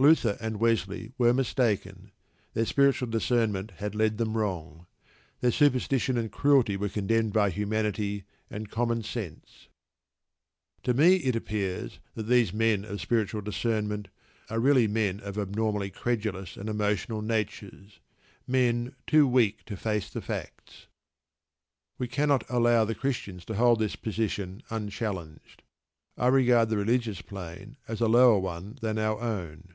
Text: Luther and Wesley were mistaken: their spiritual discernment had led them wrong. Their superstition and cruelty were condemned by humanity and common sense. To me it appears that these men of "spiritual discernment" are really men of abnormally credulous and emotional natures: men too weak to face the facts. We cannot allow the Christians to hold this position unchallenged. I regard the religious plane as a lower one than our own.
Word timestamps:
Luther 0.00 0.38
and 0.40 0.58
Wesley 0.60 1.10
were 1.18 1.34
mistaken: 1.34 2.12
their 2.54 2.66
spiritual 2.66 3.08
discernment 3.08 3.72
had 3.78 3.96
led 3.96 4.16
them 4.16 4.36
wrong. 4.36 4.86
Their 5.40 5.50
superstition 5.50 6.16
and 6.16 6.30
cruelty 6.30 6.76
were 6.76 6.88
condemned 6.88 7.32
by 7.32 7.50
humanity 7.50 8.22
and 8.48 8.70
common 8.70 9.02
sense. 9.02 9.66
To 10.84 10.94
me 10.94 11.16
it 11.16 11.34
appears 11.34 11.98
that 12.14 12.28
these 12.28 12.52
men 12.52 12.84
of 12.84 13.00
"spiritual 13.00 13.40
discernment" 13.40 14.06
are 14.48 14.60
really 14.60 14.86
men 14.86 15.18
of 15.18 15.36
abnormally 15.36 15.90
credulous 15.90 16.56
and 16.56 16.68
emotional 16.68 17.20
natures: 17.20 17.98
men 18.46 18.94
too 19.04 19.26
weak 19.26 19.64
to 19.64 19.76
face 19.76 20.08
the 20.10 20.22
facts. 20.22 20.86
We 21.98 22.06
cannot 22.06 22.44
allow 22.48 22.84
the 22.84 22.94
Christians 22.94 23.44
to 23.46 23.54
hold 23.56 23.80
this 23.80 23.96
position 23.96 24.62
unchallenged. 24.70 25.64
I 26.16 26.28
regard 26.28 26.68
the 26.68 26.76
religious 26.76 27.20
plane 27.20 27.76
as 27.88 28.00
a 28.00 28.06
lower 28.06 28.38
one 28.38 28.78
than 28.80 28.96
our 28.96 29.18
own. 29.20 29.74